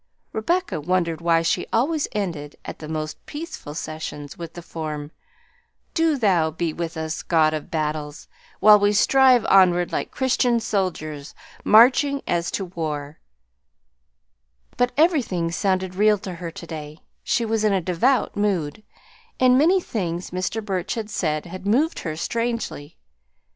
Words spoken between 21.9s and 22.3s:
her